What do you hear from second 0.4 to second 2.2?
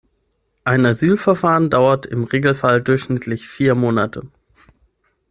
Ein Asylverfahren dauert